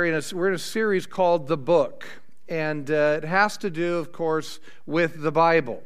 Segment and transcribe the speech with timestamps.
[0.00, 2.06] We're in a series called The Book,
[2.48, 5.82] and uh, it has to do, of course, with the Bible.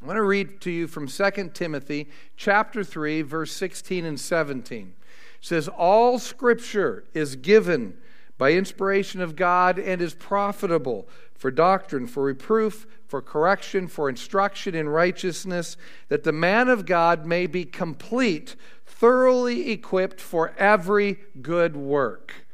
[0.00, 4.94] I want to read to you from 2 Timothy chapter 3, verse 16 and 17.
[5.00, 7.96] It says, All scripture is given
[8.38, 14.76] by inspiration of God and is profitable for doctrine, for reproof, for correction, for instruction
[14.76, 15.76] in righteousness,
[16.06, 18.54] that the man of God may be complete,
[18.86, 22.46] thoroughly equipped for every good work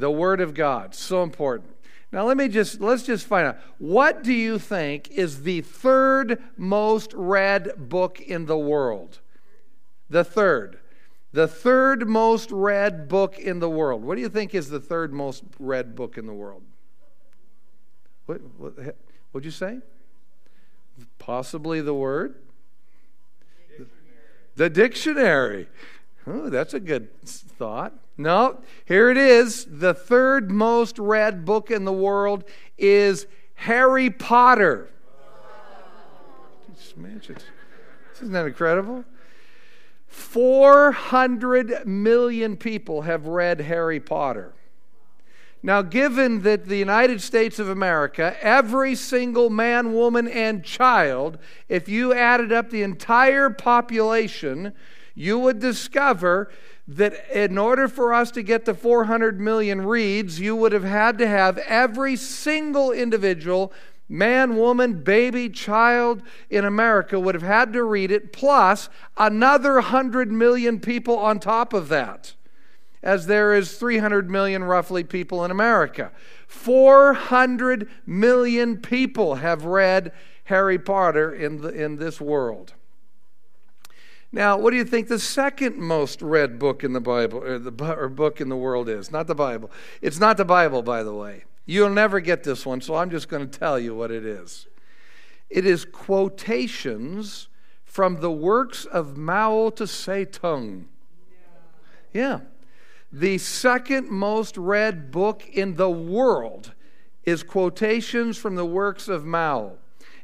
[0.00, 0.94] the word of god.
[0.94, 1.76] So important.
[2.10, 3.58] Now let me just let's just find out.
[3.78, 9.20] What do you think is the third most read book in the world?
[10.08, 10.78] The third.
[11.32, 14.02] The third most read book in the world.
[14.02, 16.62] What do you think is the third most read book in the world?
[18.26, 18.96] What what
[19.32, 19.78] would you say?
[21.18, 22.36] Possibly the word?
[24.56, 25.68] The dictionary.
[26.26, 29.66] Oh that's a good thought no, here it is.
[29.66, 32.44] The third most read book in the world
[32.76, 34.90] is Harry Potter.
[38.16, 39.04] Isn't that incredible?
[40.06, 44.52] 400 million people have read Harry Potter.
[45.62, 51.88] Now, given that the United States of America, every single man, woman, and child, if
[51.88, 54.72] you added up the entire population,
[55.14, 56.50] you would discover
[56.88, 61.18] that in order for us to get to 400 million reads, you would have had
[61.18, 63.72] to have every single individual,
[64.08, 70.32] man, woman, baby, child in America would have had to read it, plus another 100
[70.32, 72.34] million people on top of that,
[73.02, 76.10] as there is 300 million roughly people in America.
[76.48, 80.10] 400 million people have read
[80.44, 82.74] Harry Potter in, the, in this world.
[84.32, 87.94] Now, what do you think the second most read book in the Bible, or, the,
[87.94, 89.10] or book in the world is?
[89.10, 89.70] Not the Bible.
[90.00, 91.44] It's not the Bible, by the way.
[91.66, 94.66] You'll never get this one, so I'm just going to tell you what it is.
[95.48, 97.48] It is quotations
[97.84, 100.84] from the works of Mao Zedong.
[102.12, 102.40] Yeah.
[103.12, 106.72] The second most read book in the world
[107.24, 109.72] is quotations from the works of Mao.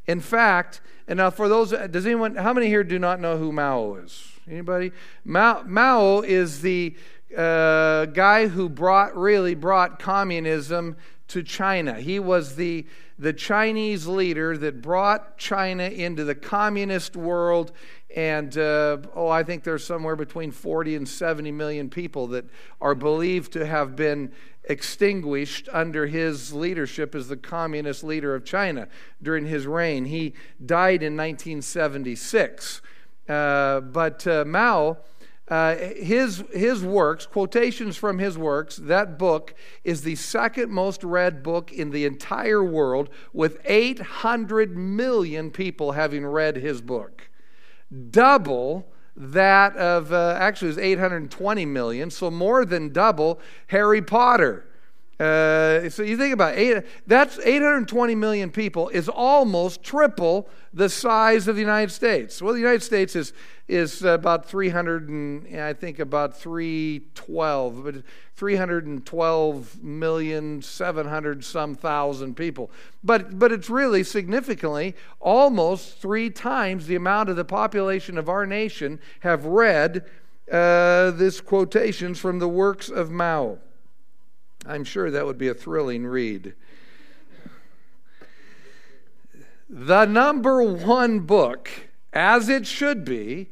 [0.07, 3.53] In fact, and now for those, does anyone, how many here do not know who
[3.53, 4.33] Mao is?
[4.49, 4.93] Anybody?
[5.25, 6.95] Mao, Mao is the
[7.37, 10.97] uh, guy who brought, really brought communism
[11.29, 11.95] to China.
[11.95, 12.87] He was the,
[13.19, 17.73] the Chinese leader that brought China into the communist world.
[18.15, 22.45] And, uh, oh, I think there's somewhere between 40 and 70 million people that
[22.81, 24.33] are believed to have been
[24.67, 28.89] extinguished under his leadership as the communist leader of China
[29.23, 30.07] during his reign.
[30.07, 30.35] He
[30.65, 32.83] died in 1976.
[33.29, 34.99] Uh, but uh, Mao,
[35.49, 39.55] uh, his, his works, quotations from his works, that book
[39.85, 46.27] is the second most read book in the entire world, with 800 million people having
[46.27, 47.29] read his book.
[48.11, 54.66] Double that of uh, actually it was 820 million, so more than double Harry Potter.
[55.19, 60.91] Uh, so you think about it, eight, that's 820 million people is almost triple the
[60.91, 62.43] size of the United States.
[62.43, 63.33] Well, the United States is
[63.67, 67.95] is about 300 and I think about 312, but
[68.37, 72.71] 312 million 700 some thousand people.
[73.03, 78.45] But but it's really significantly almost three times the amount of the population of our
[78.45, 80.05] nation have read
[80.53, 83.59] uh, this quotations from the works of Mao.
[84.67, 86.55] I'm sure that would be a thrilling read.
[89.69, 91.69] The number one book,
[92.13, 93.51] as it should be,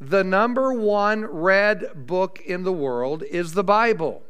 [0.00, 4.22] the number one read book in the world is the Bible.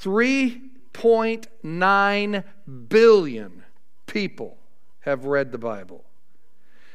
[0.00, 2.44] 3.9
[2.88, 3.64] billion
[4.06, 4.58] people
[5.00, 6.04] have read the Bible.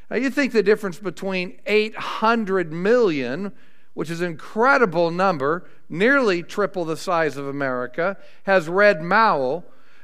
[0.09, 3.51] Now, you think the difference between 800 million,
[3.97, 9.63] which is an incredible number, nearly triple the size of America, has read Mao,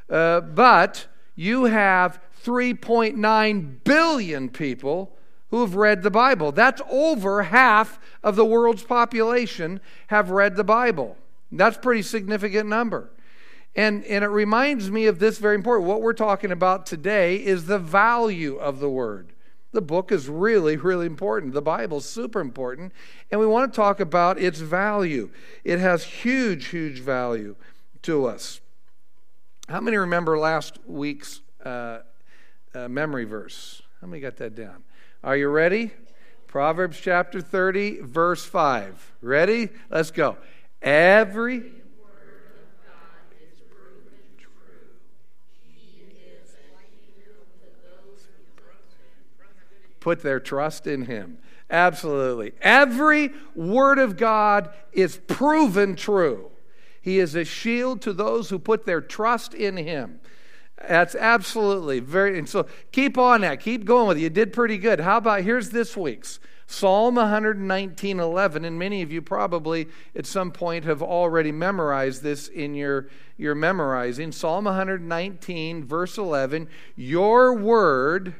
[0.10, 1.06] uh, but
[1.36, 5.16] you have 3.9 billion people
[5.51, 6.51] who have read the Bible.
[6.51, 11.16] That's over half of the world's population have read the Bible.
[11.51, 13.12] That's a pretty significant number.
[13.75, 15.88] And, and it reminds me of this very important.
[15.88, 19.32] What we're talking about today is the value of the Word.
[19.74, 21.54] The book is really, really important.
[21.54, 22.94] The Bible is super important.
[23.31, 25.31] And we want to talk about its value.
[25.64, 27.56] It has huge, huge value
[28.04, 28.62] to us.
[29.68, 32.00] How many remember last week's uh,
[32.75, 33.81] uh, memory verse?
[34.00, 34.84] How many got that down?
[35.24, 35.92] Are you ready?
[36.48, 39.14] Proverbs chapter 30, verse 5.
[39.22, 39.69] Ready?
[39.90, 40.38] Let's go.
[40.84, 41.64] Every
[50.04, 51.38] put their trust in him.
[51.70, 52.52] Absolutely.
[52.62, 56.52] Every word of God is proven true.
[57.02, 60.20] He is a shield to those who put their trust in him.
[60.88, 63.62] That's absolutely very, and so keep on that.
[63.62, 64.22] Keep going with it.
[64.22, 65.00] You did pretty good.
[65.00, 68.66] How about here's this week's Psalm 119 11.
[68.66, 73.56] And many of you probably at some point have already memorized this in your, your
[73.56, 74.32] memorizing.
[74.32, 76.68] Psalm 119, verse 11.
[76.96, 78.36] Your word.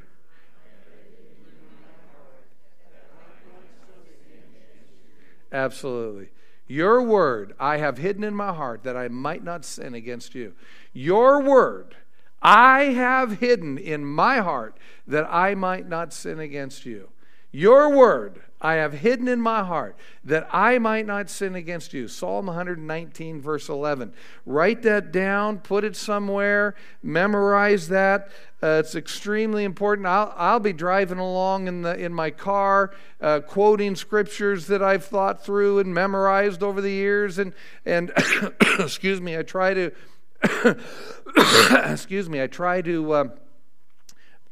[5.54, 6.30] Absolutely.
[6.68, 10.54] Your word I have hidden in my heart that I might not sin against you.
[10.92, 11.96] Your word
[12.42, 14.78] I have hidden in my heart
[15.08, 17.10] that I might not sin against you.
[17.52, 22.08] Your word I have hidden in my heart that I might not sin against you.
[22.08, 24.14] Psalm 119, verse 11.
[24.46, 26.74] Write that down, put it somewhere,
[27.04, 28.30] memorize that.
[28.64, 30.08] Uh, it's extremely important.
[30.08, 35.04] I'll, I'll be driving along in, the, in my car, uh, quoting scriptures that I've
[35.04, 37.38] thought through and memorized over the years.
[37.38, 37.54] And,
[37.86, 38.14] and
[38.80, 39.92] excuse me, I try to
[41.86, 43.26] excuse me, I try to uh,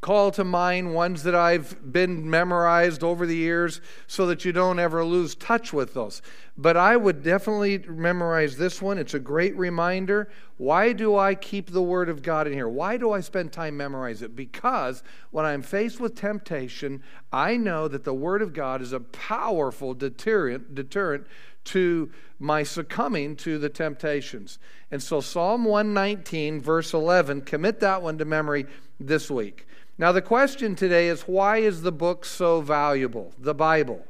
[0.01, 4.79] call to mind ones that I've been memorized over the years so that you don't
[4.79, 6.23] ever lose touch with those.
[6.57, 8.97] But I would definitely memorize this one.
[8.97, 10.29] It's a great reminder.
[10.57, 12.67] Why do I keep the Word of God in here?
[12.67, 14.35] Why do I spend time memorize it?
[14.35, 18.99] Because when I'm faced with temptation, I know that the Word of God is a
[18.99, 21.27] powerful deterrent, deterrent
[21.63, 24.57] to my succumbing to the temptations.
[24.89, 28.65] And so, Psalm 119, verse 11, commit that one to memory
[28.99, 29.67] this week.
[29.97, 33.33] Now, the question today is why is the book so valuable?
[33.37, 34.05] The Bible.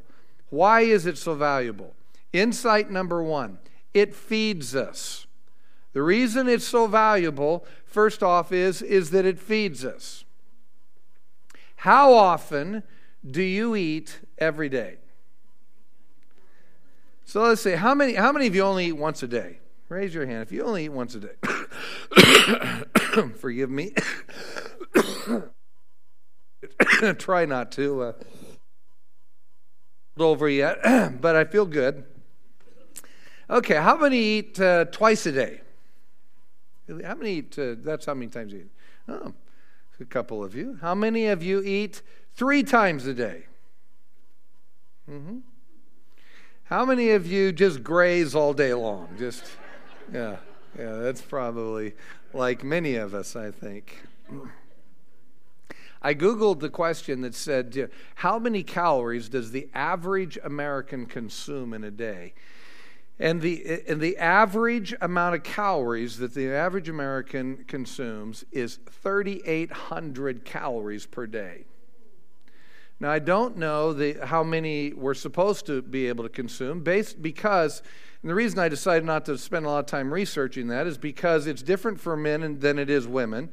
[0.49, 1.93] Why is it so valuable?
[2.33, 3.59] Insight number one
[3.93, 5.27] it feeds us.
[5.93, 10.23] The reason it's so valuable, first off, is, is that it feeds us.
[11.77, 12.83] How often
[13.29, 14.97] do you eat every day?
[17.25, 19.59] So let's say, how many, how many of you only eat once a day?
[19.89, 21.35] Raise your hand if you only eat once a day.
[23.37, 23.93] Forgive me.
[27.18, 28.01] Try not to.
[28.01, 28.13] Uh,
[30.19, 30.80] over yet,
[31.21, 32.03] but I feel good.
[33.50, 35.62] Okay, how many eat uh, twice a day?
[37.03, 37.57] How many eat?
[37.57, 38.71] Uh, that's how many times you eat.
[39.07, 39.33] Oh,
[40.00, 40.77] a couple of you.
[40.81, 42.01] How many of you eat
[42.36, 43.45] three times a day?
[45.09, 45.39] Mm-hmm.
[46.65, 49.09] How many of you just graze all day long?
[49.18, 49.44] Just,
[50.13, 50.38] yeah,
[50.77, 51.94] yeah, that's probably
[52.33, 54.03] like many of us, I think.
[56.01, 61.83] I Googled the question that said, How many calories does the average American consume in
[61.83, 62.33] a day?
[63.19, 70.44] And the, and the average amount of calories that the average American consumes is 3,800
[70.44, 71.65] calories per day.
[73.00, 77.21] Now, I don't know the, how many we're supposed to be able to consume, based
[77.21, 77.83] because,
[78.21, 80.98] and the reason I decided not to spend a lot of time researching that is
[80.98, 83.51] because it's different for men than it is women.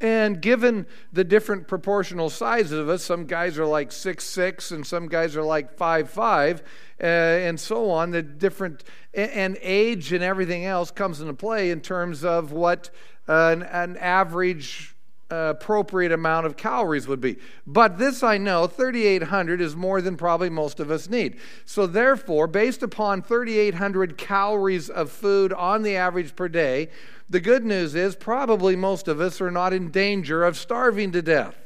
[0.00, 4.86] And given the different proportional sizes of us, some guys are like six six, and
[4.86, 6.62] some guys are like five five,
[7.00, 8.10] uh, and so on.
[8.10, 8.84] The different
[9.14, 12.90] and age and everything else comes into play in terms of what
[13.28, 14.95] uh, an, an average
[15.28, 17.36] appropriate amount of calories would be.
[17.66, 21.36] But this I know 3,800 is more than probably most of us need.
[21.64, 26.90] So, therefore, based upon 3,800 calories of food on the average per day,
[27.28, 31.22] the good news is probably most of us are not in danger of starving to
[31.22, 31.56] death.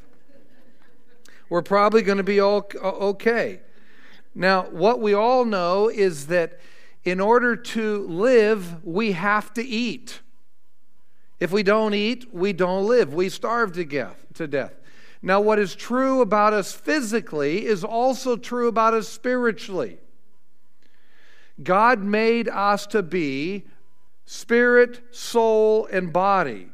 [1.50, 3.60] We're probably going to be okay.
[4.34, 6.60] Now, what we all know is that
[7.04, 10.20] in order to live, we have to eat.
[11.40, 13.14] If we don't eat, we don't live.
[13.14, 14.26] We starve to death.
[14.34, 14.74] To death.
[15.22, 19.98] Now, what is true about us physically is also true about us spiritually.
[21.62, 23.64] God made us to be
[24.24, 26.68] spirit, soul, and body.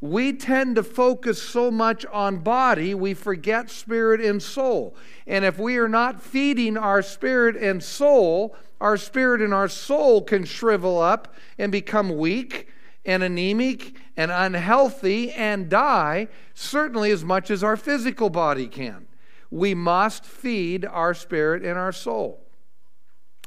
[0.00, 4.96] We tend to focus so much on body, we forget spirit and soul.
[5.26, 10.22] And if we are not feeding our spirit and soul, our spirit and our soul
[10.22, 12.68] can shrivel up and become weak
[13.04, 19.06] and anemic and unhealthy and die, certainly as much as our physical body can.
[19.50, 22.40] We must feed our spirit and our soul.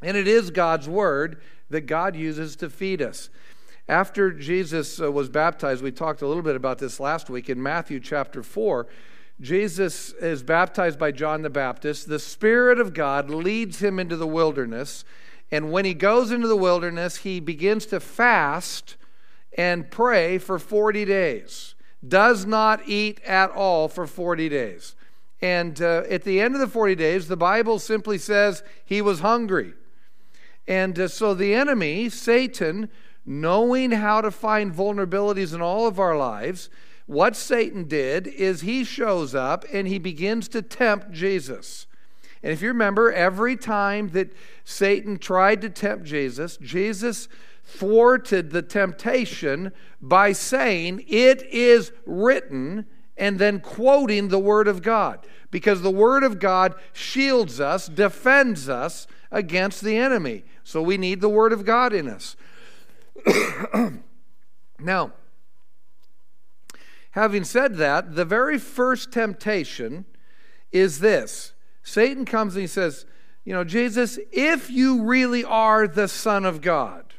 [0.01, 3.29] And it is God's word that God uses to feed us.
[3.87, 7.61] After Jesus uh, was baptized, we talked a little bit about this last week in
[7.61, 8.87] Matthew chapter 4.
[9.41, 12.07] Jesus is baptized by John the Baptist.
[12.07, 15.03] The Spirit of God leads him into the wilderness.
[15.51, 18.95] And when he goes into the wilderness, he begins to fast
[19.57, 21.75] and pray for 40 days.
[22.05, 24.95] Does not eat at all for 40 days.
[25.41, 29.19] And uh, at the end of the 40 days, the Bible simply says he was
[29.19, 29.73] hungry.
[30.67, 32.89] And uh, so the enemy, Satan,
[33.25, 36.69] knowing how to find vulnerabilities in all of our lives,
[37.05, 41.87] what Satan did is he shows up and he begins to tempt Jesus.
[42.41, 44.33] And if you remember, every time that
[44.63, 47.27] Satan tried to tempt Jesus, Jesus
[47.63, 52.85] thwarted the temptation by saying, It is written,
[53.17, 55.25] and then quoting the Word of God.
[55.51, 60.43] Because the Word of God shields us, defends us against the enemy.
[60.63, 62.35] So we need the Word of God in us.
[64.79, 65.13] now,
[67.11, 70.05] having said that, the very first temptation
[70.71, 71.53] is this
[71.83, 73.05] Satan comes and he says,
[73.43, 77.12] You know, Jesus, if you really are the Son of God,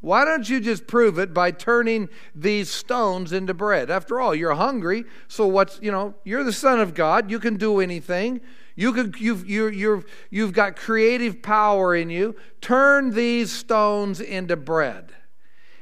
[0.00, 3.90] why don't you just prove it by turning these stones into bread?
[3.90, 7.56] After all, you're hungry, so what's, you know, you're the Son of God, you can
[7.56, 8.40] do anything.
[8.76, 12.36] You can, you've, you you've, you've got creative power in you.
[12.60, 15.12] Turn these stones into bread.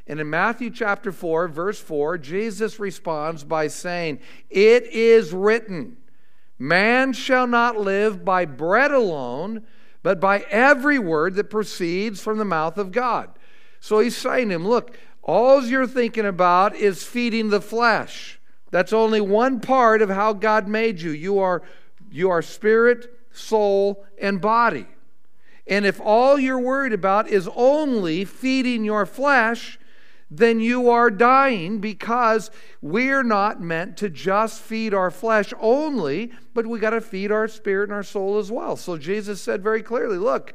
[0.07, 5.99] And in Matthew chapter 4, verse 4, Jesus responds by saying, It is written.
[6.59, 9.67] Man shall not live by bread alone,
[10.03, 13.36] but by every word that proceeds from the mouth of God.
[13.87, 18.41] So he's saying to him, Look, all you're thinking about is feeding the flesh.
[18.73, 21.13] That's only one part of how God made you.
[21.13, 21.63] You are,
[22.11, 24.89] you are spirit, soul, and body.
[25.69, 29.79] And if all you're worried about is only feeding your flesh,
[30.29, 32.51] then you are dying because
[32.83, 37.47] we're not meant to just feed our flesh only, but we got to feed our
[37.47, 38.75] spirit and our soul as well.
[38.75, 40.55] So Jesus said very clearly, look,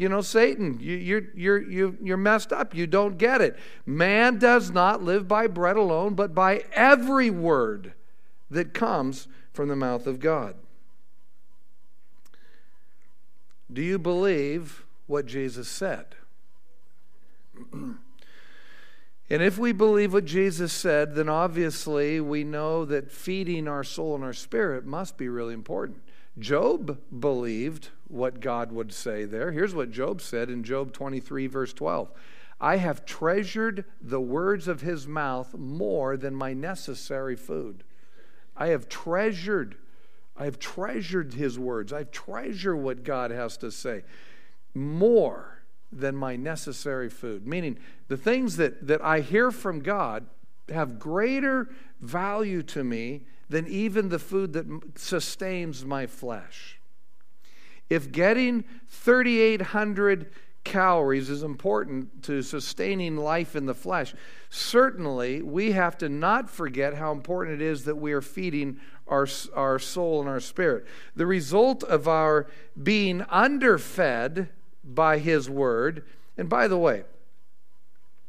[0.00, 2.74] you know, Satan, you, you're, you're, you, you're messed up.
[2.74, 3.58] You don't get it.
[3.84, 7.92] Man does not live by bread alone, but by every word
[8.50, 10.54] that comes from the mouth of God.
[13.70, 16.06] Do you believe what Jesus said?
[19.32, 24.16] And if we believe what Jesus said, then obviously we know that feeding our soul
[24.16, 26.02] and our spirit must be really important.
[26.40, 29.52] Job believed what God would say there.
[29.52, 32.10] Here's what Job said in Job 23, verse 12
[32.60, 37.84] I have treasured the words of his mouth more than my necessary food.
[38.56, 39.76] I have treasured,
[40.36, 41.92] I have treasured his words.
[41.92, 44.02] I treasure what God has to say
[44.74, 47.46] more than my necessary food.
[47.46, 47.78] Meaning,
[48.08, 50.26] the things that, that I hear from God
[50.68, 51.68] have greater
[52.00, 54.66] value to me than even the food that
[54.96, 56.80] sustains my flesh.
[57.90, 60.30] If getting 3,800
[60.62, 64.14] calories is important to sustaining life in the flesh,
[64.50, 68.78] certainly we have to not forget how important it is that we are feeding
[69.08, 70.86] our, our soul and our spirit.
[71.16, 72.46] The result of our
[72.80, 74.46] being underfed
[74.84, 76.04] by His Word.
[76.38, 77.02] And by the way,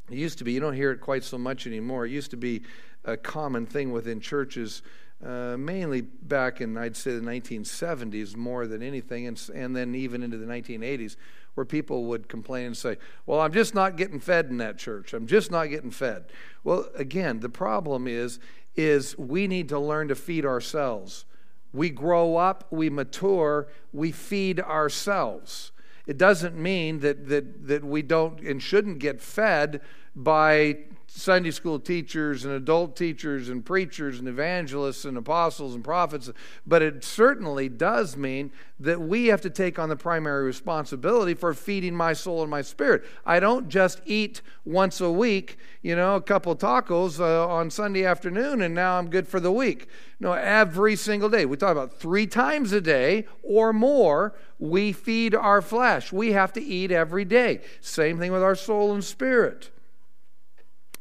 [0.10, 2.06] it used to be, you don't hear it quite so much anymore.
[2.08, 2.63] It used to be
[3.06, 4.82] a common thing within churches,
[5.25, 10.24] uh, mainly back in, I'd say, the 1970s more than anything, and, and then even
[10.24, 11.16] into the 1980s,
[11.54, 15.13] where people would complain and say, Well, I'm just not getting fed in that church.
[15.13, 16.25] I'm just not getting fed.
[16.63, 18.40] Well, again, the problem is,
[18.75, 21.25] is we need to learn to feed ourselves.
[21.74, 25.72] We grow up, we mature, we feed ourselves.
[26.08, 29.82] It doesn't mean that, that, that we don't and shouldn't get fed
[30.16, 30.78] by
[31.13, 36.32] Sunday school teachers and adult teachers and preachers and evangelists and apostles and prophets,
[36.65, 38.50] but it certainly does mean
[38.80, 42.62] that we have to take on the primary responsibility for feeding my soul and my
[42.62, 43.03] spirit.
[43.25, 48.06] I don't just eat once a week, you know, a couple tacos uh, on Sunday
[48.06, 49.88] afternoon and now I'm good for the week.
[50.22, 51.46] No, every single day.
[51.46, 56.13] We talk about three times a day or more, we feed our flesh.
[56.13, 57.62] We have to eat every day.
[57.82, 59.72] Same thing with our soul and spirit.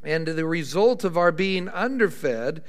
[0.03, 2.63] And the result of our being underfed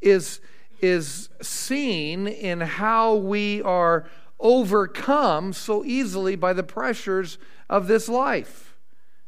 [0.00, 0.40] is,
[0.80, 4.08] is seen in how we are
[4.40, 8.76] overcome so easily by the pressures of this life.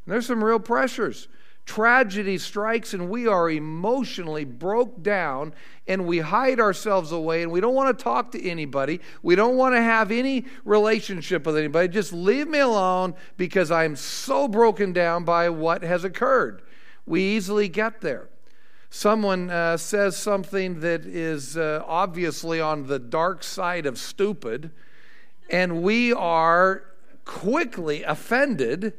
[0.05, 1.29] And there's some real pressures.
[1.67, 5.53] Tragedy strikes and we are emotionally broke down
[5.87, 9.01] and we hide ourselves away and we don't want to talk to anybody.
[9.23, 11.89] We don't want to have any relationship with anybody.
[11.89, 16.63] Just leave me alone because I'm so broken down by what has occurred.
[17.11, 18.29] We easily get there.
[18.89, 24.71] Someone uh, says something that is uh, obviously on the dark side of stupid,
[25.51, 26.85] and we are
[27.25, 28.93] quickly offended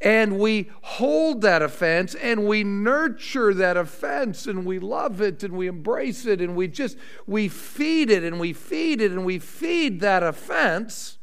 [0.00, 5.54] and we hold that offense and we nurture that offense and we love it and
[5.54, 9.38] we embrace it and we just we feed it and we feed it and we
[9.38, 11.15] feed that offense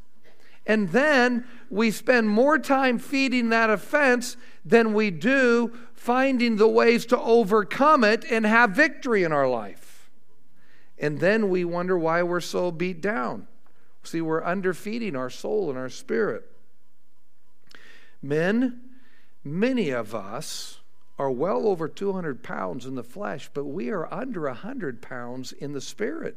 [0.66, 7.06] and then we spend more time feeding that offense than we do finding the ways
[7.06, 10.10] to overcome it and have victory in our life.
[10.98, 13.48] And then we wonder why we're so beat down.
[14.04, 16.44] See we're underfeeding our soul and our spirit.
[18.22, 18.82] Men,
[19.44, 20.80] many of us
[21.18, 25.72] are well over 200 pounds in the flesh, but we are under 100 pounds in
[25.72, 26.36] the spirit.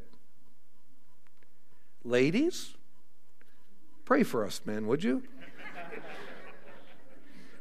[2.04, 2.75] Ladies,
[4.06, 5.22] pray for us, men, would you?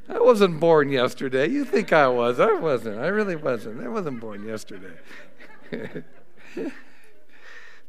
[0.07, 1.49] I wasn't born yesterday.
[1.49, 2.39] You think I was.
[2.39, 2.99] I wasn't.
[2.99, 3.83] I really wasn't.
[3.83, 4.93] I wasn't born yesterday.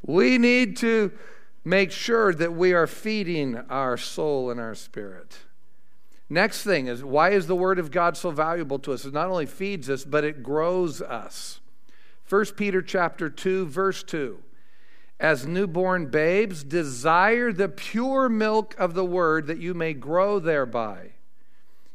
[0.02, 1.12] we need to
[1.64, 5.38] make sure that we are feeding our soul and our spirit.
[6.30, 9.04] Next thing is why is the Word of God so valuable to us?
[9.04, 11.60] It not only feeds us, but it grows us.
[12.28, 14.38] 1 Peter chapter 2, verse 2.
[15.18, 21.12] As newborn babes, desire the pure milk of the word that you may grow thereby.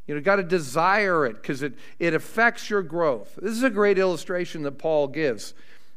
[0.08, 3.38] You know, got to desire it because it, it affects your growth.
[3.42, 5.54] This is a great illustration that Paul gives.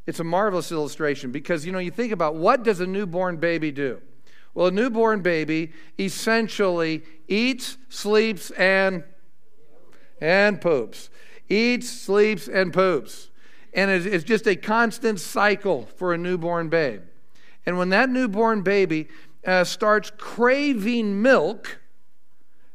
[0.07, 3.73] It's a marvelous illustration because, you know, you think about what does a newborn baby
[3.73, 4.03] do?
[4.53, 9.03] Well, a newborn baby essentially eats, sleeps, and
[10.21, 11.11] and poops.
[11.49, 13.31] Eats, sleeps, and poops.
[13.73, 17.03] And it's just a constant cycle for a newborn babe.
[17.67, 19.09] And when that newborn baby
[19.47, 21.81] uh, starts craving milk,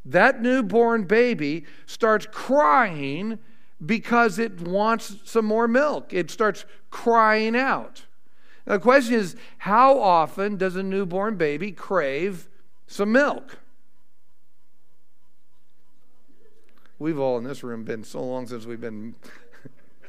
[0.05, 3.39] that newborn baby starts crying
[3.85, 6.13] because it wants some more milk.
[6.13, 8.05] It starts crying out.
[8.65, 12.49] Now, the question is how often does a newborn baby crave
[12.87, 13.59] some milk?
[16.97, 19.15] We've all in this room been so long since we've been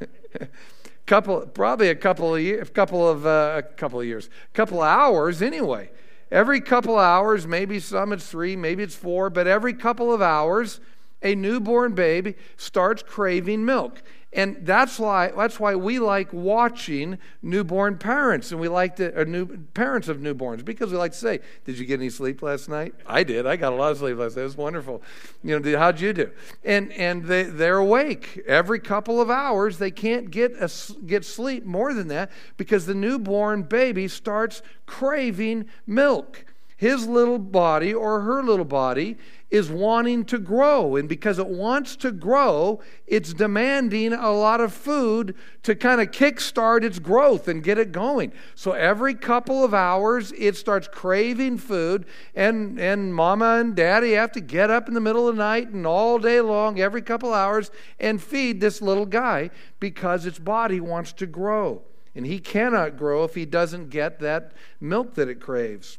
[1.10, 4.86] couple probably a couple of years, couple of uh, a couple of years, couple of
[4.86, 5.90] hours anyway.
[6.30, 10.22] Every couple of hours, maybe some it's three, maybe it's four, but every couple of
[10.22, 10.78] hours,
[11.20, 14.00] a newborn baby starts craving milk.
[14.32, 19.22] And that's why that's why we like watching newborn parents and we like to or
[19.22, 22.40] uh, new parents of newborns because we like to say, "Did you get any sleep
[22.40, 23.44] last night?" I did.
[23.44, 24.42] I got a lot of sleep last night.
[24.42, 25.02] It was wonderful.
[25.42, 26.30] You know, how'd you do?
[26.64, 29.78] And and they they're awake every couple of hours.
[29.78, 30.70] They can't get a,
[31.06, 36.44] get sleep more than that because the newborn baby starts craving milk.
[36.80, 39.18] His little body or her little body
[39.50, 40.96] is wanting to grow.
[40.96, 46.10] And because it wants to grow, it's demanding a lot of food to kind of
[46.10, 48.32] kickstart its growth and get it going.
[48.54, 52.06] So every couple of hours, it starts craving food.
[52.34, 55.68] And, and mama and daddy have to get up in the middle of the night
[55.68, 60.80] and all day long, every couple hours, and feed this little guy because its body
[60.80, 61.82] wants to grow.
[62.14, 65.98] And he cannot grow if he doesn't get that milk that it craves.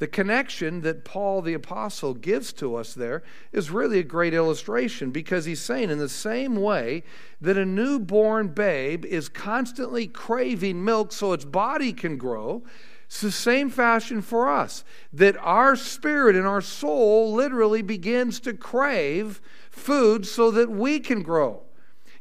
[0.00, 5.10] The connection that Paul the Apostle gives to us there is really a great illustration
[5.10, 7.04] because he's saying, in the same way
[7.38, 12.62] that a newborn babe is constantly craving milk so its body can grow,
[13.04, 18.54] it's the same fashion for us that our spirit and our soul literally begins to
[18.54, 21.60] crave food so that we can grow.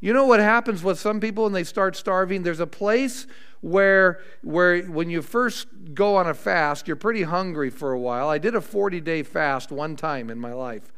[0.01, 2.43] You know what happens with some people when they start starving?
[2.43, 3.25] There's a place
[3.61, 8.29] where, where when you first go on a fast, you're pretty hungry for a while.
[8.29, 10.91] I did a 40 day fast one time in my life.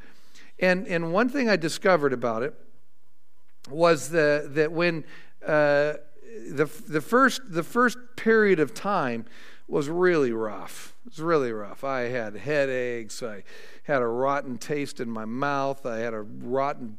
[0.60, 2.54] And, and one thing I discovered about it
[3.70, 5.04] was the, that when
[5.46, 5.94] uh,
[6.52, 9.26] the, the, first, the first period of time
[9.68, 10.94] was really rough.
[11.06, 11.84] It was really rough.
[11.84, 13.24] I had headaches.
[13.24, 13.44] I
[13.84, 15.86] had a rotten taste in my mouth.
[15.86, 16.98] I had a rotten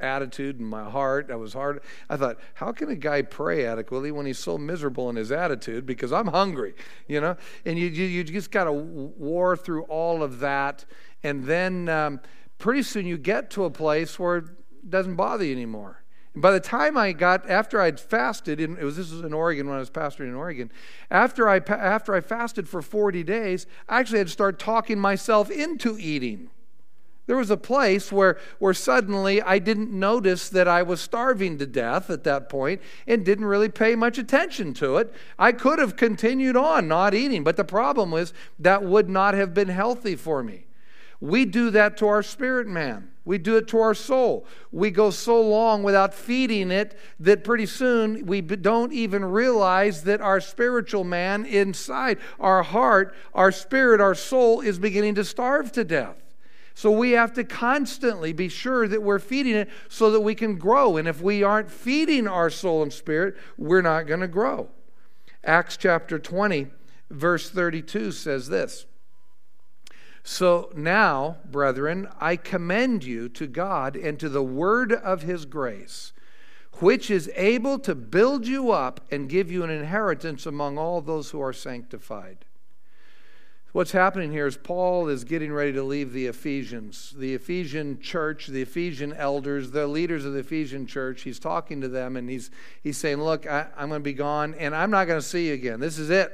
[0.00, 1.30] attitude in my heart.
[1.30, 1.80] I was hard.
[2.08, 5.86] I thought, how can a guy pray adequately when he's so miserable in his attitude?
[5.86, 6.74] Because I'm hungry,
[7.06, 7.36] you know.
[7.64, 10.84] And you you, you just got to war through all of that,
[11.22, 12.20] and then um,
[12.58, 16.02] pretty soon you get to a place where it doesn't bother you anymore.
[16.34, 19.66] And by the time I got after I'd fasted, it was this was in Oregon
[19.66, 20.70] when I was pastoring in Oregon.
[21.10, 25.50] After I after I fasted for 40 days, I actually had to start talking myself
[25.50, 26.50] into eating.
[27.30, 31.64] There was a place where, where suddenly I didn't notice that I was starving to
[31.64, 35.14] death at that point and didn't really pay much attention to it.
[35.38, 39.54] I could have continued on not eating, but the problem was that would not have
[39.54, 40.66] been healthy for me.
[41.20, 43.12] We do that to our spirit man.
[43.24, 44.44] We do it to our soul.
[44.72, 50.20] We go so long without feeding it that pretty soon we don't even realize that
[50.20, 55.84] our spiritual man inside, our heart, our spirit, our soul is beginning to starve to
[55.84, 56.19] death.
[56.80, 60.56] So we have to constantly be sure that we're feeding it so that we can
[60.56, 60.96] grow.
[60.96, 64.70] And if we aren't feeding our soul and spirit, we're not going to grow.
[65.44, 66.68] Acts chapter 20,
[67.10, 68.86] verse 32 says this
[70.22, 76.14] So now, brethren, I commend you to God and to the word of his grace,
[76.78, 81.28] which is able to build you up and give you an inheritance among all those
[81.28, 82.46] who are sanctified.
[83.72, 88.48] What's happening here is Paul is getting ready to leave the Ephesians, the Ephesian church,
[88.48, 91.22] the Ephesian elders, the leaders of the Ephesian church.
[91.22, 92.50] He's talking to them and he's,
[92.82, 95.48] he's saying, Look, I, am going to be gone and I'm not going to see
[95.48, 95.78] you again.
[95.78, 96.32] This is it.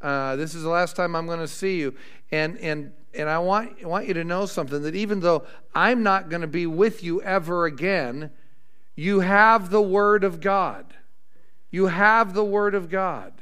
[0.00, 1.94] Uh, this is the last time I'm going to see you.
[2.32, 6.30] And, and, and I want, want you to know something that even though I'm not
[6.30, 8.32] going to be with you ever again,
[8.96, 10.94] you have the Word of God.
[11.70, 13.41] You have the Word of God.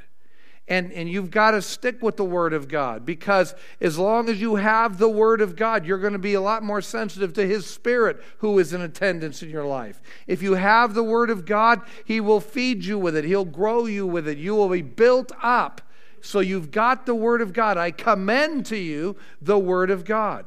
[0.67, 4.39] And, and you've got to stick with the Word of God because as long as
[4.39, 7.45] you have the Word of God, you're going to be a lot more sensitive to
[7.45, 10.01] His Spirit who is in attendance in your life.
[10.27, 13.85] If you have the Word of God, He will feed you with it, He'll grow
[13.85, 14.37] you with it.
[14.37, 15.81] You will be built up.
[16.21, 17.77] So you've got the Word of God.
[17.77, 20.45] I commend to you the Word of God.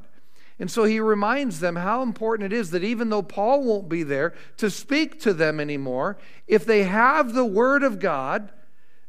[0.59, 4.05] And so he reminds them how important it is that even though Paul won't be
[4.05, 8.53] there to speak to them anymore, if they have the Word of God,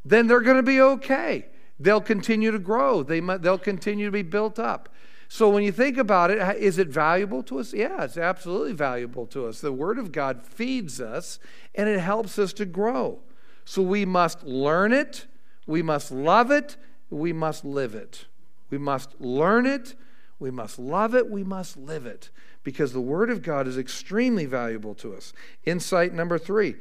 [0.08, 1.46] then they're going to be okay.
[1.78, 4.88] They'll continue to grow, they, they'll continue to be built up.
[5.28, 7.72] So when you think about it, is it valuable to us?
[7.72, 9.60] Yeah, it's absolutely valuable to us.
[9.60, 11.40] The Word of God feeds us
[11.74, 13.18] and it helps us to grow.
[13.64, 15.26] So we must learn it,
[15.66, 16.76] we must love it,
[17.10, 18.26] we must live it.
[18.70, 19.94] We must learn it,
[20.38, 22.30] we must love it, we must live it.
[22.62, 25.32] Because the Word of God is extremely valuable to us.
[25.64, 26.76] Insight number three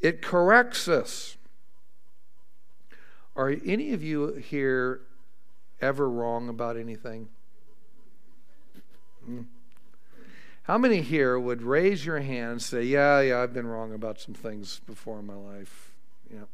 [0.00, 1.35] it corrects us.
[3.36, 5.02] Are any of you here
[5.80, 7.28] ever wrong about anything?
[9.24, 9.42] Hmm.
[10.62, 14.20] How many here would raise your hand and say, Yeah, yeah, I've been wrong about
[14.20, 15.92] some things before in my life?
[16.32, 16.44] Yeah.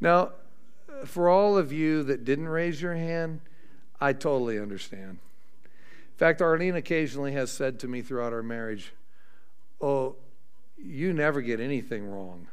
[0.00, 0.32] Now,
[1.04, 3.40] for all of you that didn't raise your hand,
[4.00, 5.18] I totally understand.
[5.64, 8.92] In fact, Arlene occasionally has said to me throughout our marriage,
[9.80, 10.16] Oh,
[10.76, 12.48] you never get anything wrong.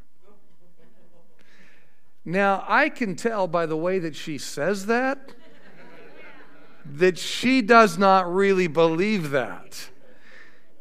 [2.26, 5.34] Now, I can tell by the way that she says that
[6.86, 9.90] that she does not really believe that.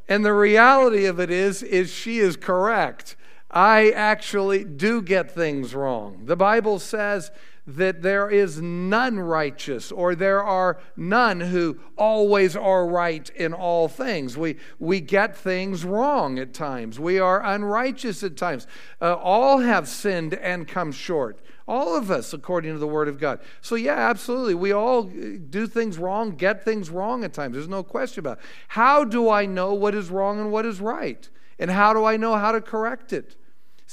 [0.08, 3.16] And the reality of it is is she is correct.
[3.50, 6.22] I actually do get things wrong.
[6.24, 7.30] The Bible says
[7.66, 13.88] that there is none righteous, or there are none who always are right in all
[13.88, 14.36] things.
[14.36, 18.66] We, we get things wrong at times, we are unrighteous at times.
[19.00, 21.40] Uh, all have sinned and come short.
[21.66, 23.40] All of us, according to the Word of God.
[23.62, 24.54] So, yeah, absolutely.
[24.54, 27.54] We all do things wrong, get things wrong at times.
[27.54, 28.44] There's no question about it.
[28.68, 31.26] How do I know what is wrong and what is right?
[31.58, 33.36] And how do I know how to correct it?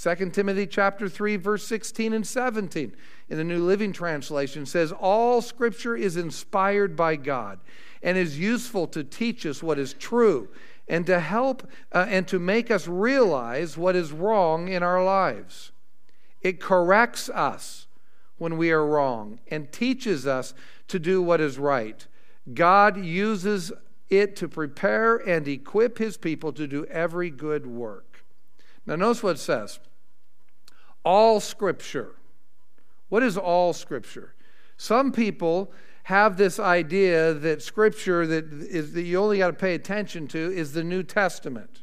[0.01, 2.91] 2 Timothy chapter 3 verse 16 and 17
[3.29, 7.59] in the New Living Translation says all scripture is inspired by God
[8.01, 10.49] and is useful to teach us what is true
[10.87, 15.71] and to help uh, and to make us realize what is wrong in our lives.
[16.41, 17.85] It corrects us
[18.39, 20.55] when we are wrong and teaches us
[20.87, 22.07] to do what is right.
[22.55, 23.71] God uses
[24.09, 28.23] it to prepare and equip his people to do every good work.
[28.87, 29.79] Now, notice what it says
[31.03, 32.15] all scripture.
[33.09, 34.33] What is all scripture?
[34.77, 35.71] Some people
[36.03, 40.39] have this idea that scripture that is that you only got to pay attention to
[40.39, 41.81] is the New Testament.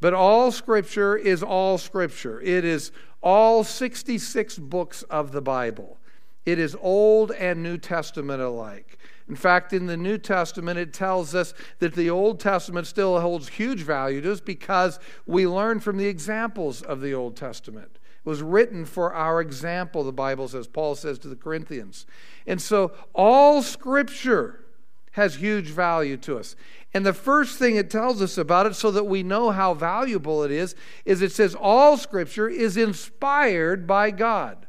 [0.00, 2.40] But all scripture is all scripture.
[2.40, 2.90] It is
[3.22, 5.98] all 66 books of the Bible.
[6.44, 8.98] It is Old and New Testament alike.
[9.28, 13.48] In fact, in the New Testament, it tells us that the Old Testament still holds
[13.48, 17.98] huge value to us because we learn from the examples of the Old Testament.
[18.24, 22.06] It was written for our example, the Bible says, Paul says to the Corinthians.
[22.46, 24.64] And so all scripture
[25.12, 26.56] has huge value to us.
[26.94, 30.42] And the first thing it tells us about it, so that we know how valuable
[30.42, 34.66] it is, is it says all scripture is inspired by God.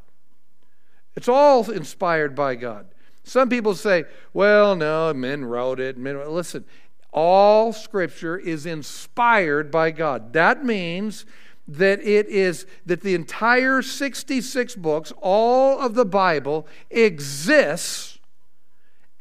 [1.14, 2.86] It's all inspired by God.
[3.22, 5.96] Some people say, well, no, men wrote it.
[5.96, 6.64] Men, listen,
[7.12, 10.32] all scripture is inspired by God.
[10.32, 11.24] That means
[11.66, 18.18] that it is that the entire 66 books, all of the Bible, exists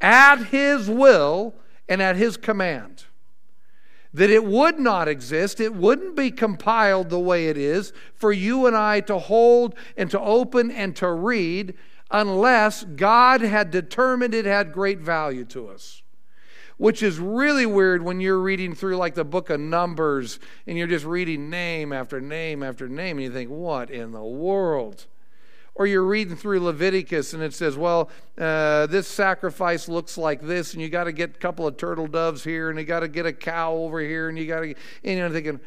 [0.01, 1.55] at His will
[1.87, 3.05] and at His command.
[4.13, 8.67] That it would not exist, it wouldn't be compiled the way it is for you
[8.67, 11.73] and I to hold and to open and to read
[12.11, 16.02] unless God had determined it had great value to us.
[16.83, 20.85] Which is really weird when you're reading through like the book of Numbers and you're
[20.85, 25.05] just reading name after name after name and you think, what in the world?
[25.75, 30.73] Or you're reading through Leviticus and it says, well, uh, this sacrifice looks like this,
[30.73, 33.07] and you got to get a couple of turtle doves here, and you got to
[33.07, 35.61] get a cow over here, and you got to, and you're thinking,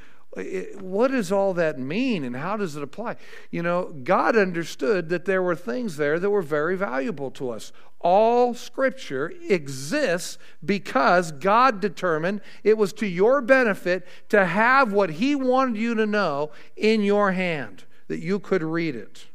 [0.80, 3.16] what does all that mean and how does it apply?
[3.50, 7.72] You know, God understood that there were things there that were very valuable to us.
[8.00, 15.34] All scripture exists because God determined it was to your benefit to have what He
[15.34, 19.26] wanted you to know in your hand, that you could read it.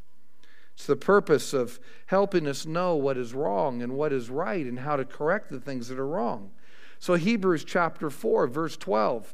[0.76, 4.80] It's the purpose of helping us know what is wrong and what is right and
[4.80, 6.52] how to correct the things that are wrong.
[7.00, 9.34] So, Hebrews chapter 4, verse 12.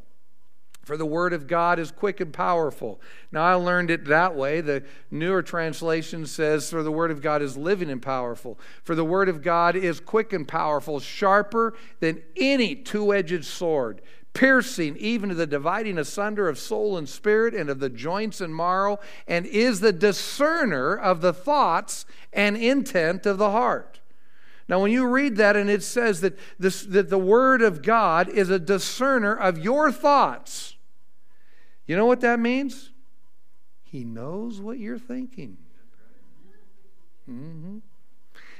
[0.87, 3.01] For the word of God is quick and powerful.
[3.29, 4.61] Now, I learned it that way.
[4.61, 8.57] The newer translation says, For the word of God is living and powerful.
[8.83, 14.01] For the word of God is quick and powerful, sharper than any two edged sword,
[14.31, 18.55] piercing even to the dividing asunder of soul and spirit and of the joints and
[18.55, 18.97] marrow,
[19.27, 23.99] and is the discerner of the thoughts and intent of the heart.
[24.69, 28.29] Now, when you read that and it says that, this, that the Word of God
[28.29, 30.76] is a discerner of your thoughts,
[31.87, 32.91] you know what that means?
[33.83, 35.57] He knows what you're thinking.
[37.29, 37.77] Mm-hmm.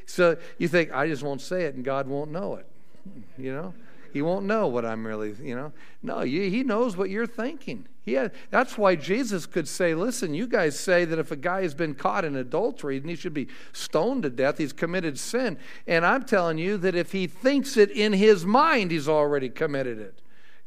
[0.06, 2.66] So you think, I just won't say it and God won't know it.
[3.38, 3.74] You know?
[4.12, 5.72] He won't know what I'm really, you know.
[6.02, 7.88] No, he knows what you're thinking.
[8.02, 11.62] He had, that's why Jesus could say, listen, you guys say that if a guy
[11.62, 14.58] has been caught in adultery, and he should be stoned to death.
[14.58, 15.58] He's committed sin.
[15.86, 20.00] And I'm telling you that if he thinks it in his mind, he's already committed
[20.00, 20.22] it.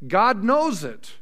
[0.07, 1.15] God knows it.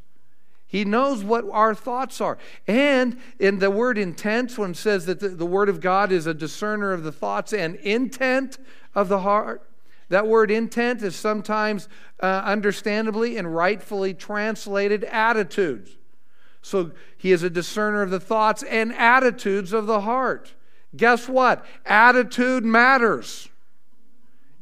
[0.68, 2.36] He knows what our thoughts are.
[2.66, 6.26] And in the word intent, when it says that the, the, Word of God is
[6.26, 8.58] a discerner of the thoughts and intent
[8.94, 9.62] of the heart,
[10.10, 11.88] that word intent is sometimes
[12.20, 15.96] uh, understandably and rightfully translated attitudes.
[16.60, 20.54] So he is a discerner of the thoughts and attitudes of the heart.
[20.96, 21.64] Guess what?
[21.86, 23.48] Attitude matters.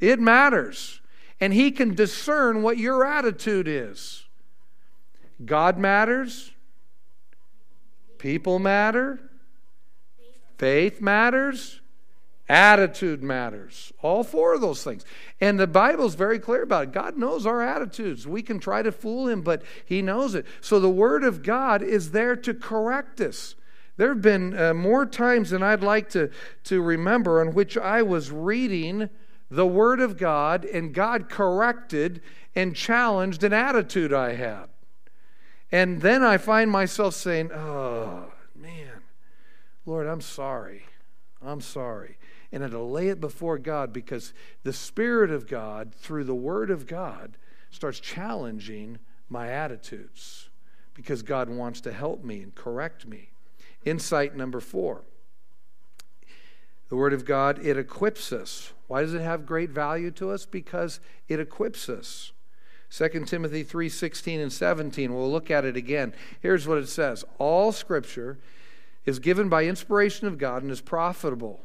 [0.01, 1.01] It matters.
[1.40, 4.26] And he can discern what your attitude is.
[5.44, 6.51] God matters,
[8.18, 9.20] people matter,
[10.57, 11.81] faith matters,
[12.49, 13.92] attitude matters.
[14.03, 15.05] All four of those things.
[15.40, 16.92] And the Bible's very clear about it.
[16.92, 18.27] God knows our attitudes.
[18.27, 20.46] We can try to fool him, but he knows it.
[20.61, 23.57] So the Word of God is there to correct us.
[23.96, 26.31] There have been uh, more times than I'd like to,
[26.64, 29.09] to remember on which I was reading
[29.51, 32.20] the Word of God and God corrected
[32.55, 34.66] and challenged an attitude I had.
[35.72, 39.02] And then I find myself saying, Oh, man,
[39.85, 40.85] Lord, I'm sorry.
[41.42, 42.18] I'm sorry.
[42.52, 46.87] And I lay it before God because the Spirit of God, through the Word of
[46.87, 47.37] God,
[47.70, 48.98] starts challenging
[49.29, 50.48] my attitudes
[50.94, 53.31] because God wants to help me and correct me.
[53.85, 55.05] Insight number four
[56.88, 58.72] the Word of God, it equips us.
[58.87, 60.46] Why does it have great value to us?
[60.46, 62.31] Because it equips us.
[62.90, 65.14] 2 Timothy 3:16 and 17.
[65.14, 66.14] We'll look at it again.
[66.40, 68.38] Here's what it says All scripture
[69.05, 71.61] is given by inspiration of God and is profitable.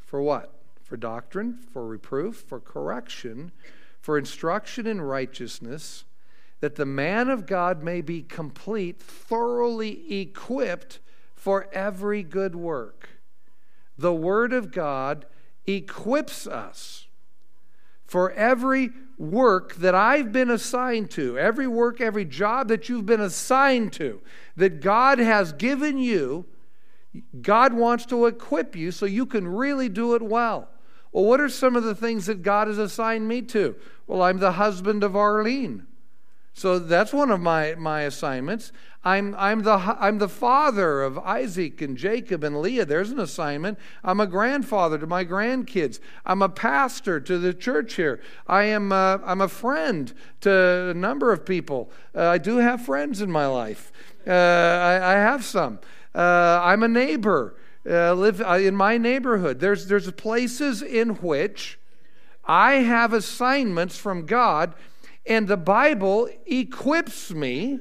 [0.00, 0.52] For what?
[0.82, 3.52] For doctrine, for reproof, for correction,
[4.00, 6.04] for instruction in righteousness,
[6.60, 11.00] that the man of God may be complete, thoroughly equipped
[11.34, 13.08] for every good work.
[13.96, 15.26] The Word of God
[15.66, 17.06] equips us
[18.04, 23.20] for every work that I've been assigned to, every work, every job that you've been
[23.20, 24.22] assigned to,
[24.56, 26.46] that God has given you,
[27.42, 30.68] God wants to equip you so you can really do it well.
[31.12, 33.76] Well, what are some of the things that God has assigned me to?
[34.06, 35.86] Well, I'm the husband of Arlene.
[36.60, 38.70] So that's one of my, my assignments.
[39.02, 42.84] I'm, I'm, the, I'm the father of Isaac and Jacob and Leah.
[42.84, 43.78] There's an assignment.
[44.04, 46.00] I'm a grandfather to my grandkids.
[46.26, 48.20] I'm a pastor to the church here.
[48.46, 51.90] I am a, I'm a friend to a number of people.
[52.14, 53.90] Uh, I do have friends in my life.
[54.26, 55.78] Uh, I, I, have some.
[56.14, 57.56] Uh, I'm a neighbor.
[57.88, 59.60] Uh, live uh, in my neighborhood.
[59.60, 61.78] There's, there's places in which
[62.44, 64.74] I have assignments from God
[65.30, 67.78] and the Bible equips me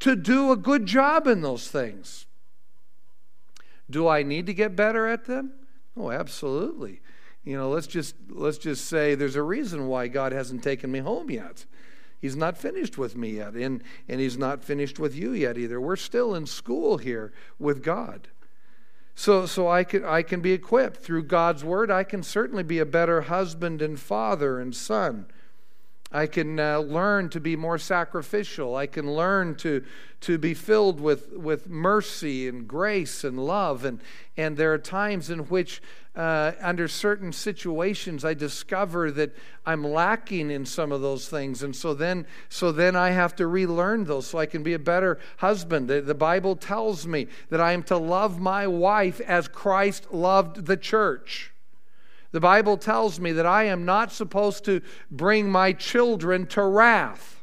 [0.00, 2.24] to do a good job in those things.
[3.90, 5.52] Do I need to get better at them?
[5.94, 7.02] Oh, absolutely.
[7.44, 11.00] You know, let's just let's just say there's a reason why God hasn't taken me
[11.00, 11.66] home yet.
[12.18, 15.80] He's not finished with me yet, and, and he's not finished with you yet either.
[15.80, 18.28] We're still in school here with God.
[19.14, 21.90] So, so I, can, I can be equipped through God's word.
[21.90, 25.26] I can certainly be a better husband and father and son.
[26.12, 28.74] I can uh, learn to be more sacrificial.
[28.74, 29.84] I can learn to,
[30.22, 33.84] to be filled with, with mercy and grace and love.
[33.84, 34.00] And,
[34.36, 35.80] and there are times in which,
[36.16, 41.62] uh, under certain situations, I discover that I'm lacking in some of those things.
[41.62, 44.80] And so then, so then I have to relearn those so I can be a
[44.80, 45.86] better husband.
[45.86, 50.66] The, the Bible tells me that I am to love my wife as Christ loved
[50.66, 51.52] the church.
[52.32, 57.42] The Bible tells me that I am not supposed to bring my children to wrath.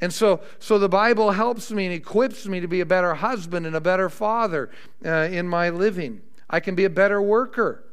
[0.00, 3.66] And so, so the Bible helps me and equips me to be a better husband
[3.66, 4.70] and a better father
[5.04, 6.22] uh, in my living.
[6.50, 7.84] I can be a better worker.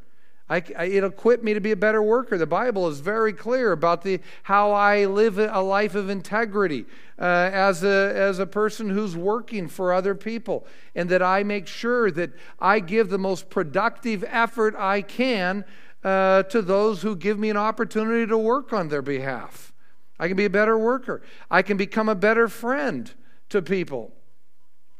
[0.49, 2.35] I, I, it equipped me to be a better worker.
[2.35, 6.87] The Bible is very clear about the, how I live a life of integrity
[7.19, 11.67] uh, as, a, as a person who's working for other people, and that I make
[11.67, 15.65] sure that I give the most productive effort I can
[16.03, 19.73] uh, to those who give me an opportunity to work on their behalf.
[20.19, 21.21] I can be a better worker.
[21.49, 23.11] I can become a better friend
[23.49, 24.13] to people,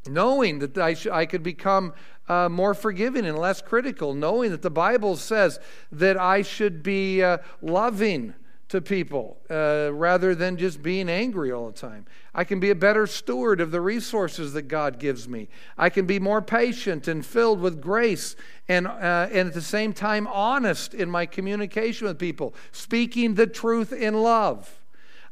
[0.08, 1.94] knowing that I, sh- I could become
[2.28, 5.60] uh, more forgiving and less critical, knowing that the Bible says
[5.92, 8.36] that I should be uh, loving
[8.70, 12.06] to people uh, rather than just being angry all the time.
[12.34, 15.50] I can be a better steward of the resources that God gives me.
[15.78, 18.36] I can be more patient and filled with grace
[18.68, 23.48] and, uh, and at the same time honest in my communication with people, speaking the
[23.48, 24.79] truth in love.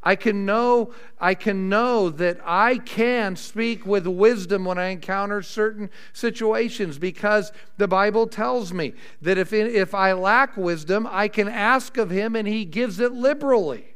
[0.08, 5.42] I can know I can know that I can speak with wisdom when I encounter
[5.42, 11.50] certain situations because the Bible tells me that if if I lack wisdom, I can
[11.50, 13.96] ask of him and he gives it liberally.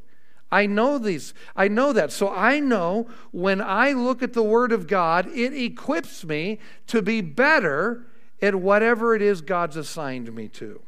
[0.51, 1.33] I know these.
[1.55, 2.11] I know that.
[2.11, 7.01] So I know when I look at the word of God, it equips me to
[7.01, 8.05] be better
[8.41, 10.81] at whatever it is God's assigned me to.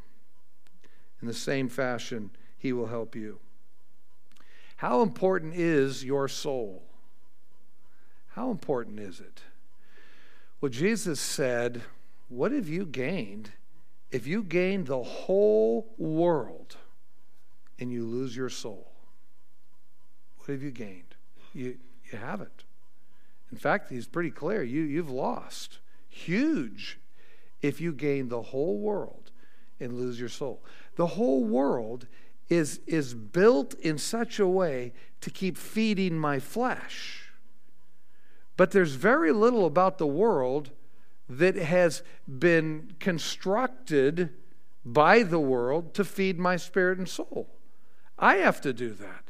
[1.21, 3.39] In the same fashion, he will help you.
[4.83, 6.83] How important is your soul?
[8.31, 9.39] How important is it?
[10.59, 11.83] Well, Jesus said,
[12.27, 13.51] What have you gained
[14.11, 16.75] if you gain the whole world
[17.79, 18.91] and you lose your soul?
[20.39, 21.15] What have you gained?
[21.53, 21.77] You,
[22.11, 22.65] you haven't.
[23.53, 24.63] In fact, he's pretty clear.
[24.63, 25.79] You, you've lost.
[26.09, 26.99] Huge
[27.61, 29.31] if you gain the whole world
[29.79, 30.61] and lose your soul.
[30.97, 32.05] The whole world
[32.49, 37.31] is, is built in such a way to keep feeding my flesh.
[38.57, 40.71] But there's very little about the world
[41.29, 44.29] that has been constructed
[44.85, 47.47] by the world to feed my spirit and soul.
[48.19, 49.23] I have to do that.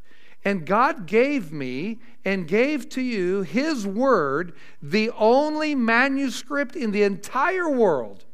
[0.46, 7.04] And God gave me and gave to you His Word, the only manuscript in the
[7.04, 8.26] entire world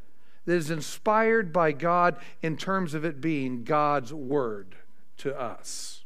[0.46, 4.76] that is inspired by God in terms of it being God's Word
[5.18, 6.04] to us.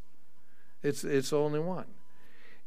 [0.81, 1.85] It's, it's only one.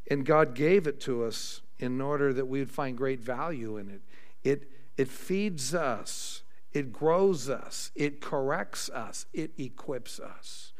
[0.09, 3.89] And God gave it to us in order that we would find great value in
[3.89, 4.01] it.
[4.43, 6.41] It, it feeds us,
[6.73, 10.73] it grows us, it corrects us, it equips us.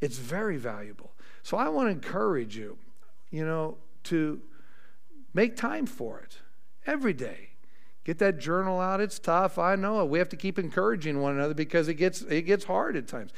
[0.00, 1.12] It's very valuable.
[1.42, 2.78] So I want to encourage you,
[3.30, 4.40] you know, to
[5.34, 6.38] make time for it
[6.86, 7.49] every day.
[8.10, 9.00] Get that journal out.
[9.00, 9.56] It's tough.
[9.56, 10.04] I know.
[10.04, 13.30] We have to keep encouraging one another because it gets it gets hard at times.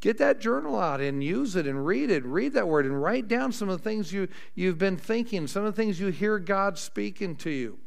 [0.00, 2.22] Get that journal out and use it and read it.
[2.26, 5.64] Read that word and write down some of the things you, you've been thinking, some
[5.64, 7.78] of the things you hear God speaking to you.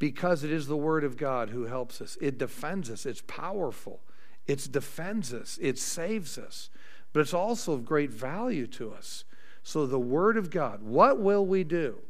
[0.00, 2.18] Because it is the Word of God who helps us.
[2.20, 3.06] It defends us.
[3.06, 4.00] It's powerful.
[4.48, 5.56] It defends us.
[5.62, 6.68] It saves us.
[7.12, 9.22] But it's also of great value to us.
[9.62, 12.00] So, the Word of God, what will we do?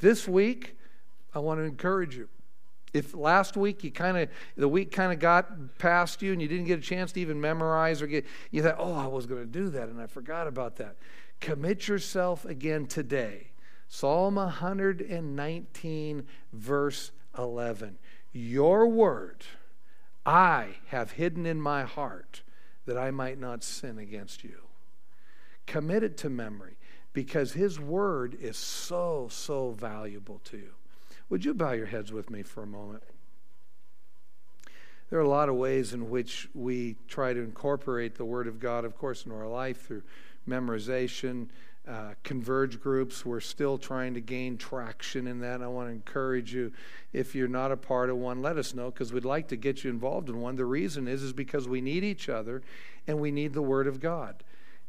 [0.00, 0.76] This week,
[1.34, 2.28] I want to encourage you.
[2.92, 6.46] If last week you kind of the week kind of got past you and you
[6.46, 9.40] didn't get a chance to even memorize or get you thought, "Oh, I was going
[9.40, 10.96] to do that and I forgot about that."
[11.40, 13.48] Commit yourself again today.
[13.88, 17.98] Psalm 119 verse 11.
[18.32, 19.44] Your word
[20.24, 22.42] I have hidden in my heart
[22.86, 24.62] that I might not sin against you.
[25.66, 26.76] Commit it to memory
[27.12, 30.74] because his word is so so valuable to you.
[31.30, 33.02] Would you bow your heads with me for a moment?
[35.10, 38.58] There are a lot of ways in which we try to incorporate the Word of
[38.58, 40.02] God, of course, into our life through
[40.48, 41.48] memorization,
[41.86, 43.24] uh, converge groups.
[43.24, 45.62] We're still trying to gain traction in that.
[45.62, 46.72] I want to encourage you,
[47.12, 49.84] if you're not a part of one, let us know because we'd like to get
[49.84, 50.56] you involved in one.
[50.56, 52.62] The reason is is because we need each other
[53.06, 54.42] and we need the Word of God.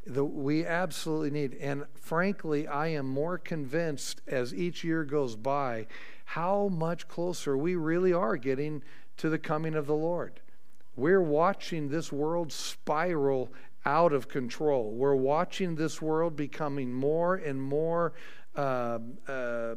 [0.07, 1.55] The, we absolutely need.
[1.55, 5.87] And frankly, I am more convinced as each year goes by
[6.25, 8.83] how much closer we really are getting
[9.17, 10.41] to the coming of the Lord.
[10.95, 13.51] We're watching this world spiral
[13.85, 14.91] out of control.
[14.91, 18.13] We're watching this world becoming more and more
[18.55, 19.75] uh, uh,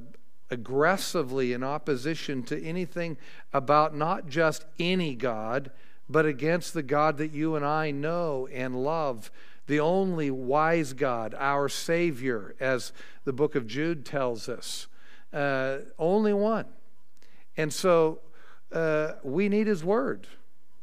[0.51, 3.17] aggressively in opposition to anything
[3.53, 5.71] about not just any God,
[6.09, 9.31] but against the God that you and I know and love,
[9.67, 12.93] the only wise God, our Savior, as
[13.25, 14.87] the book of Jude tells us.
[15.33, 16.67] Uh, only one.
[17.57, 18.21] And so
[18.73, 20.27] uh, we need His Word.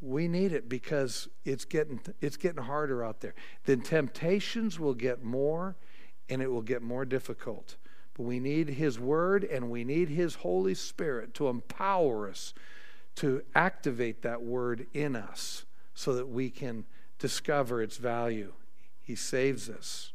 [0.02, 3.34] We need it because it's getting, it's getting harder out there.
[3.66, 5.76] The temptations will get more
[6.30, 7.78] and it will get more difficult.
[8.16, 12.54] But we need His Word and we need His Holy Spirit to empower us
[13.16, 16.86] to activate that Word in us so that we can
[17.18, 18.54] discover its value.
[19.02, 20.12] He saves us,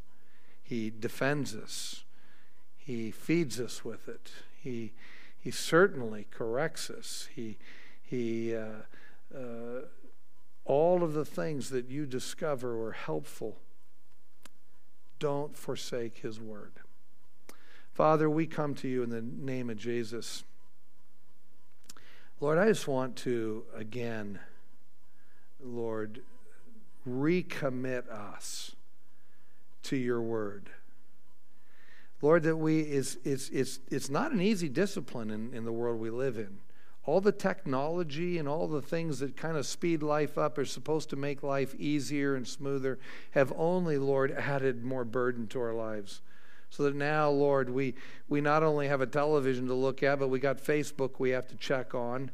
[0.62, 2.04] He defends us,
[2.90, 4.32] He feeds us with it.
[4.60, 4.94] He,
[5.38, 7.28] he certainly corrects us.
[7.32, 7.56] He,
[8.02, 8.82] he, uh,
[9.32, 9.82] uh,
[10.64, 13.58] all of the things that you discover were helpful.
[15.20, 16.72] Don't forsake His word.
[17.92, 20.42] Father, we come to you in the name of Jesus.
[22.40, 24.40] Lord, I just want to, again,
[25.62, 26.22] Lord,
[27.08, 28.74] recommit us
[29.84, 30.70] to your word.
[32.22, 35.98] Lord, that we is it's it's it's not an easy discipline in, in the world
[36.00, 36.58] we live in.
[37.06, 41.08] All the technology and all the things that kind of speed life up are supposed
[41.10, 42.98] to make life easier and smoother
[43.30, 46.20] have only, Lord, added more burden to our lives.
[46.68, 47.94] So that now, Lord, we,
[48.28, 51.48] we not only have a television to look at, but we got Facebook we have
[51.48, 52.30] to check on.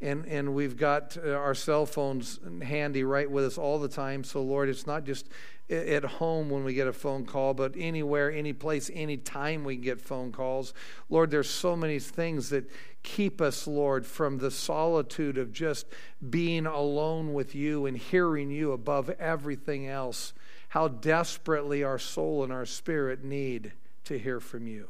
[0.00, 4.22] And, and we've got uh, our cell phones handy right with us all the time.
[4.24, 5.28] So, Lord, it's not just
[5.70, 9.76] at home when we get a phone call, but anywhere, any place, any time we
[9.76, 10.72] get phone calls.
[11.10, 12.70] Lord, there's so many things that
[13.02, 15.86] keep us, Lord, from the solitude of just
[16.30, 20.32] being alone with you and hearing you above everything else
[20.68, 23.72] how desperately our soul and our spirit need
[24.04, 24.88] to hear from you.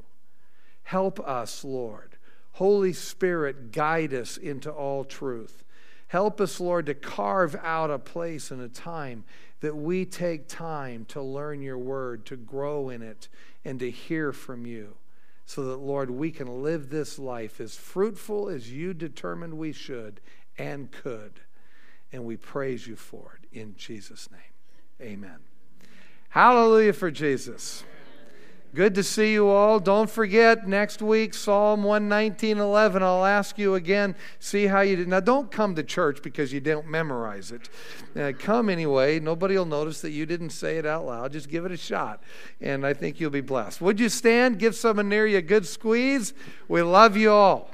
[0.82, 2.16] Help us, Lord.
[2.52, 5.62] Holy Spirit, guide us into all truth.
[6.08, 9.24] Help us, Lord, to carve out a place and a time
[9.60, 13.28] that we take time to learn your word, to grow in it,
[13.64, 14.96] and to hear from you.
[15.46, 20.20] So that, Lord, we can live this life as fruitful as you determined we should
[20.58, 21.40] and could.
[22.12, 25.10] And we praise you for it in Jesus' name.
[25.10, 25.38] Amen.
[26.30, 27.84] Hallelujah for Jesus.
[28.74, 29.80] Good to see you all.
[29.80, 33.02] Don't forget next week, Psalm 119 11.
[33.02, 35.08] I'll ask you again, see how you did.
[35.08, 37.70] Now, don't come to church because you don't memorize it.
[38.14, 39.20] Uh, come anyway.
[39.20, 41.32] Nobody will notice that you didn't say it out loud.
[41.32, 42.22] Just give it a shot,
[42.60, 43.80] and I think you'll be blessed.
[43.80, 44.58] Would you stand?
[44.58, 46.34] Give someone near you a good squeeze.
[46.68, 47.70] We love you all.